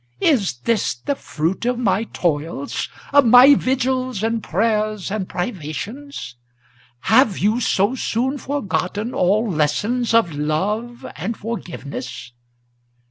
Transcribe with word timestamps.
Is 0.19 0.53
this 0.63 0.95
the 0.95 1.13
fruit 1.13 1.63
of 1.63 1.77
my 1.77 2.05
toils, 2.05 2.89
of 3.13 3.23
my 3.23 3.53
vigils 3.53 4.23
and 4.23 4.41
prayers 4.41 5.11
and 5.11 5.29
privations? 5.29 6.37
Have 7.01 7.37
you 7.37 7.59
so 7.59 7.93
soon 7.93 8.39
forgotten 8.39 9.13
all 9.13 9.47
lessons 9.47 10.15
of 10.15 10.33
love 10.33 11.05
and 11.17 11.37
forgiveness? 11.37 12.31